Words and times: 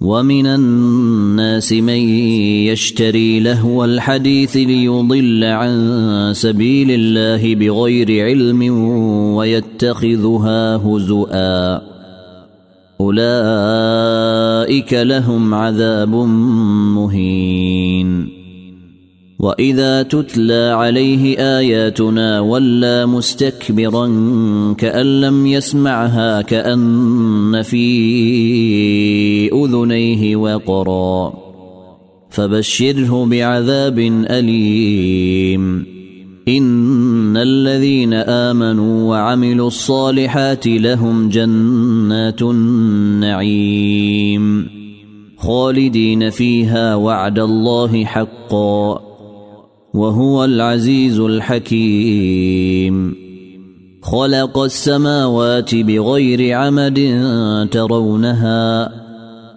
ومن 0.00 0.46
الناس 0.46 1.72
من 1.72 2.08
يشتري 2.68 3.40
لهو 3.40 3.84
الحديث 3.84 4.56
ليضل 4.56 5.44
عن 5.44 6.30
سبيل 6.34 6.90
الله 6.90 7.54
بغير 7.54 8.24
علم 8.24 8.62
ويتخذها 9.34 10.76
هزؤا. 10.76 11.82
أولئك 13.00 14.92
لهم 14.92 15.54
عذاب 15.54 16.14
مهين. 16.94 18.36
وإذا 19.38 20.02
تتلى 20.02 20.72
عليه 20.76 21.38
آياتنا 21.38 22.40
ولى 22.40 23.06
مستكبرا 23.06 24.06
كأن 24.78 25.20
لم 25.20 25.46
يسمعها 25.46 26.42
كأن 26.42 27.62
في 27.62 27.86
أذنيه 29.52 30.36
وقرا 30.36 31.34
فبشره 32.30 33.26
بعذاب 33.26 33.98
أليم. 34.30 35.86
إن 36.48 37.36
الذين 37.36 38.14
آمنوا 38.14 39.10
وعملوا 39.10 39.66
الصالحات 39.66 40.66
لهم 40.66 41.28
جنات 41.28 42.42
النعيم. 42.42 43.86
خالدين 45.38 46.30
فيها 46.30 46.94
وعد 46.94 47.38
الله 47.38 48.04
حقا 48.04 49.00
وهو 49.94 50.44
العزيز 50.44 51.20
الحكيم. 51.20 53.14
خلق 54.02 54.58
السماوات 54.58 55.74
بغير 55.74 56.56
عمد 56.56 56.98
ترونها 57.70 59.05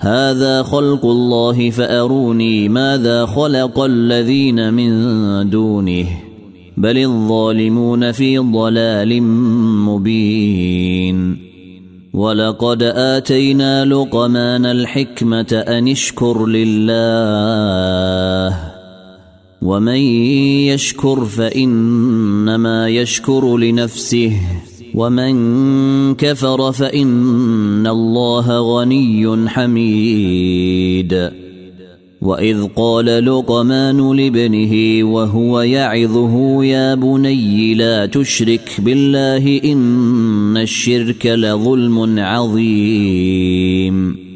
هذا 0.00 0.62
خلق 0.62 1.06
الله 1.06 1.70
فأروني 1.70 2.68
ماذا 2.68 3.26
خلق 3.26 3.80
الذين 3.80 4.74
من 4.74 5.50
دونه 5.50 6.06
بل 6.76 6.98
الظالمون 6.98 8.12
في 8.12 8.38
ضلال 8.38 9.22
مبين. 9.86 11.38
ولقد 12.12 12.82
آتينا 12.82 13.84
لقمان 13.84 14.66
الحكمة 14.66 15.64
أن 15.68 15.88
اشكر 15.88 16.46
لله. 16.46 18.58
ومن 19.62 20.00
يشكر 20.68 21.24
فإنما 21.24 22.88
يشكر 22.88 23.56
لنفسه. 23.56 24.32
ومن 24.98 26.14
كفر 26.14 26.72
فإن 26.72 27.86
الله 27.86 28.60
غني 28.60 29.48
حميد. 29.48 31.30
وإذ 32.20 32.66
قال 32.76 33.24
لقمان 33.24 34.16
لابنه 34.16 35.04
وهو 35.04 35.60
يعظه 35.60 36.64
يا 36.64 36.94
بني 36.94 37.74
لا 37.74 38.06
تشرك 38.06 38.70
بالله 38.78 39.60
إن 39.64 40.56
الشرك 40.56 41.26
لظلم 41.26 42.18
عظيم. 42.18 44.27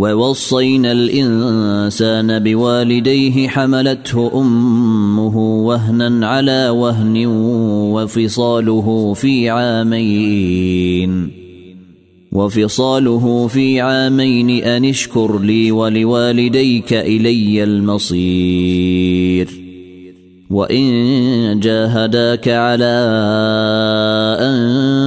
ووصينا 0.00 0.92
الإنسان 0.92 2.38
بوالديه 2.38 3.48
حملته 3.48 4.40
أمه 4.40 5.38
وهنا 5.38 6.26
على 6.26 6.68
وهن 6.68 7.26
وفصاله 7.92 9.14
في 9.14 9.50
عامين. 9.50 11.30
وفصاله 12.32 13.46
في 13.46 13.80
عامين 13.80 14.50
أن 14.50 14.84
اشكر 14.84 15.38
لي 15.38 15.72
ولوالديك 15.72 16.92
إلي 16.92 17.64
المصير. 17.64 19.48
وإن 20.50 21.60
جاهداك 21.60 22.48
على 22.48 23.06
أن 24.40 24.89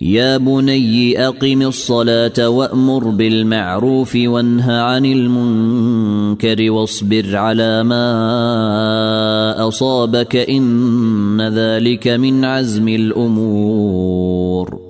يا 0.00 0.36
بني 0.36 1.26
أقم 1.28 1.62
الصلاة 1.62 2.48
وأمر 2.48 3.10
بالمعروف 3.10 4.16
وانه 4.16 4.72
عن 4.72 5.04
المنكر 5.04 6.70
واصبر 6.70 7.36
على 7.36 7.82
ما 7.82 8.08
أصابك 9.68 10.36
إن 10.36 11.40
ذلك 11.42 12.08
من 12.08 12.44
عزم 12.44 12.88
الأمور. 12.88 14.80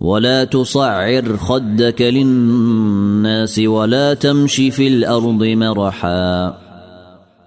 ولا 0.00 0.44
تصعر 0.44 1.36
خدك 1.36 2.02
للناس 2.02 3.58
ولا 3.58 4.14
تمش 4.14 4.56
في 4.56 4.88
الأرض 4.88 5.44
مرحا. 5.44 6.54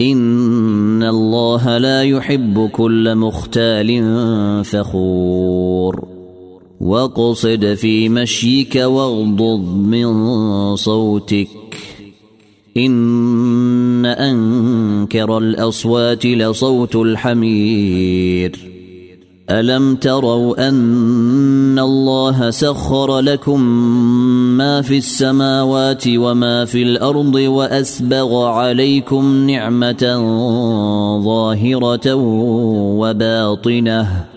إن 0.02 1.04
الله 1.04 1.78
لا 1.78 2.04
يحب 2.04 2.69
كل 2.74 3.16
مختال 3.16 4.02
فخور. 4.64 6.17
واقصد 6.82 7.74
في 7.74 8.10
مشيك 8.10 8.76
واغضض 8.76 9.76
من 9.76 10.76
صوتك. 10.76 11.48
إن 12.78 14.06
أنكر 14.06 15.38
الأصوات 15.38 16.26
لصوت 16.26 16.96
الحمير. 16.96 18.78
ألم 19.50 19.96
تروا 19.96 20.68
أن 20.70 21.80
الله 21.80 22.50
سخر 22.50 23.20
لكم 23.20 23.62
ما 24.58 24.82
في 24.82 24.98
السماوات 24.98 26.04
وما 26.08 26.66
في 26.66 26.84
الأرض 26.84 27.36
وأسبغ 27.36 28.46
عليكم 28.46 29.50
نعمة 29.50 30.16
ظاهرة 31.24 32.16
وباطنة؟ 33.00 34.37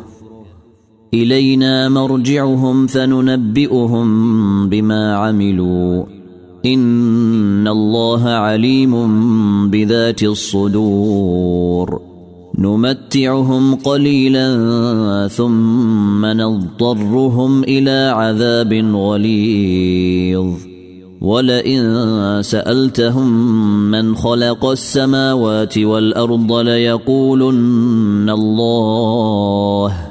إلينا 1.13 1.89
مرجعهم 1.89 2.87
فننبئهم 2.87 4.09
بما 4.69 5.15
عملوا. 5.15 6.03
إن 6.65 7.67
الله 7.67 8.29
عليم 8.29 8.91
بذات 9.69 10.23
الصدور. 10.23 12.01
نمتعهم 12.57 13.75
قليلا 13.75 14.47
ثم 15.27 16.25
نضطرهم 16.25 17.63
إلى 17.63 18.11
عذاب 18.15 18.73
غليظ. 18.95 20.47
ولئن 21.21 21.83
سألتهم 22.41 23.31
من 23.91 24.15
خلق 24.15 24.65
السماوات 24.65 25.77
والأرض 25.77 26.53
ليقولن 26.53 28.29
الله 28.29 30.10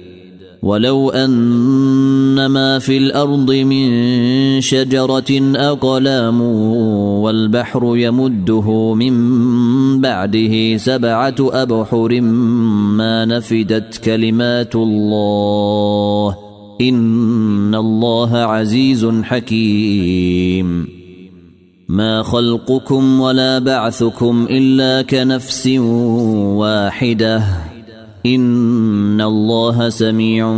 ولو 0.61 1.09
أن 1.09 2.45
ما 2.45 2.79
في 2.79 2.97
الأرض 2.97 3.51
من 3.51 3.91
شجرة 4.61 5.55
أقلام 5.55 6.41
والبحر 7.21 7.97
يمده 7.97 8.93
من 8.93 9.15
بعده 10.01 10.77
سبعة 10.77 11.35
أبحر 11.39 12.21
ما 12.21 13.25
نفدت 13.25 13.97
كلمات 13.97 14.75
الله 14.75 16.35
إن 16.81 17.75
الله 17.75 18.37
عزيز 18.37 19.05
حكيم. 19.23 20.87
ما 21.89 22.23
خلقكم 22.23 23.19
ولا 23.21 23.59
بعثكم 23.59 24.47
إلا 24.49 25.01
كنفس 25.01 25.67
واحدة. 26.57 27.70
ان 28.25 29.21
الله 29.21 29.89
سميع 29.89 30.57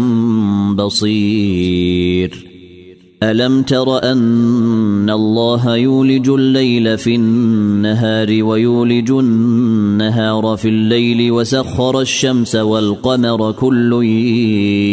بصير. 0.76 2.48
الم 3.24 3.62
تر 3.62 4.12
ان 4.12 5.10
الله 5.10 5.76
يولج 5.76 6.30
الليل 6.30 6.98
في 6.98 7.16
النهار 7.16 8.44
ويولج 8.44 9.12
النهار 9.12 10.58
في 10.58 10.70
الليل 10.70 11.32
وسخر 11.32 12.02
الشمس 12.02 12.56
والقمر 12.56 13.52
كل 13.52 14.04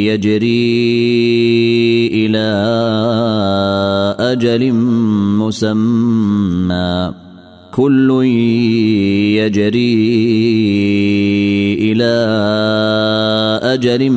يجري 0.06 0.87
إلى 2.06 2.46
أجل 4.20 4.73
مسمى. 5.38 7.12
كل 7.75 8.25
يجري 9.34 9.90
إلى 12.00 13.61
أجل 13.62 14.11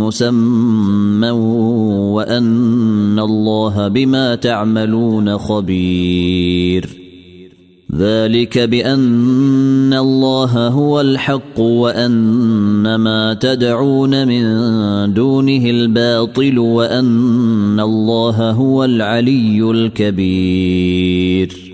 مسمى 0.00 1.30
وأن 1.30 3.18
الله 3.18 3.88
بما 3.88 4.34
تعملون 4.34 5.38
خبير. 5.38 6.88
ذلك 7.96 8.58
بأن 8.58 9.94
الله 9.94 10.68
هو 10.68 11.00
الحق 11.00 11.60
وأن 11.60 12.94
ما 12.94 13.34
تدعون 13.34 14.28
من 14.28 14.44
دونه 15.14 15.70
الباطل 15.70 16.58
وأن 16.58 17.80
الله 17.80 18.50
هو 18.50 18.84
العلي 18.84 19.70
الكبير. 19.70 21.73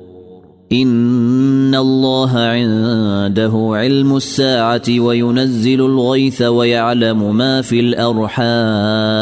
ان 0.71 1.75
الله 1.75 2.31
عنده 2.31 3.69
علم 3.73 4.15
الساعة 4.15 4.81
وينزل 4.89 5.81
الغيث 5.81 6.41
ويعلم 6.41 7.35
ما 7.35 7.61
في 7.61 7.79
الارحام 7.79 9.21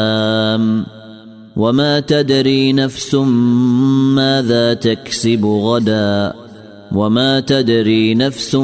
وما 1.56 2.00
تدري 2.00 2.72
نفس 2.72 3.14
ماذا 4.14 4.74
تكسب 4.74 5.44
غدا 5.44 6.32
وما 6.92 7.40
تدري 7.40 8.14
نفس 8.14 8.56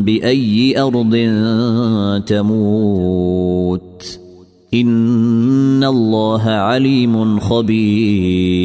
باي 0.00 0.80
ارض 0.80 1.14
تموت 2.26 4.18
ان 4.74 5.84
الله 5.84 6.42
عليم 6.42 7.40
خبير 7.40 8.64